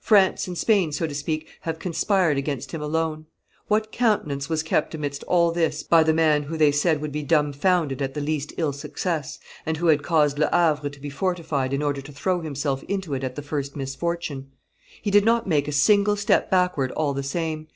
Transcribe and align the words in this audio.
France 0.00 0.46
and 0.48 0.56
Spain, 0.56 0.92
so 0.92 1.06
to 1.06 1.14
speak, 1.14 1.46
have 1.60 1.78
conspired 1.78 2.38
against 2.38 2.72
him 2.72 2.80
alone. 2.80 3.26
What 3.68 3.92
countenance 3.92 4.48
was 4.48 4.62
kept 4.62 4.94
amidst 4.94 5.22
all 5.24 5.52
this 5.52 5.82
by 5.82 6.02
the 6.02 6.14
man 6.14 6.44
who 6.44 6.56
they 6.56 6.72
said 6.72 7.02
would 7.02 7.12
be 7.12 7.22
dumbfounded 7.22 8.00
at 8.00 8.14
the 8.14 8.22
least 8.22 8.54
ill 8.56 8.72
success, 8.72 9.38
and 9.66 9.76
who 9.76 9.88
had 9.88 10.02
caused 10.02 10.38
Le 10.38 10.48
Havre 10.50 10.88
to 10.88 11.00
be 11.00 11.10
fortified 11.10 11.74
in 11.74 11.82
order 11.82 12.00
to 12.00 12.12
throw 12.12 12.40
himself 12.40 12.82
into 12.84 13.12
it 13.12 13.22
at 13.22 13.34
the 13.34 13.42
first 13.42 13.76
misfortune? 13.76 14.50
He 15.02 15.10
did 15.10 15.22
not 15.26 15.46
make 15.46 15.68
a 15.68 15.70
single 15.72 16.16
step 16.16 16.50
backward 16.50 16.90
all 16.92 17.12
the 17.12 17.22
same. 17.22 17.62